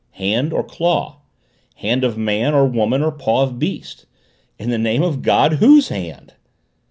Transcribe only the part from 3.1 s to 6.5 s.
paw of beast? In the name of God WHOSE HAND?